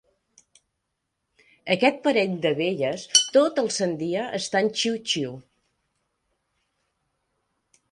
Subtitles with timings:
[1.75, 3.05] Aquest parell de velles
[3.37, 5.39] tot el sant dia estan xiu-xiu.